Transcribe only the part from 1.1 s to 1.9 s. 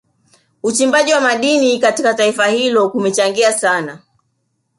wa madini